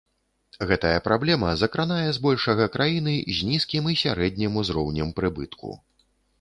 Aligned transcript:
Гэтая 0.69 0.99
праблема 1.07 1.51
закранае 1.63 2.07
збольшага 2.17 2.65
краіны 2.77 3.15
з 3.37 3.47
нізкім 3.53 3.93
і 3.95 4.01
сярэднім 4.03 4.51
узроўнем 4.65 5.17
прыбытку. 5.21 5.79